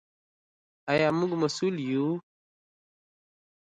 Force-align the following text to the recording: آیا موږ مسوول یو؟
آیا 0.91 1.09
موږ 1.17 1.31
مسوول 1.41 1.75
یو؟ 1.89 2.07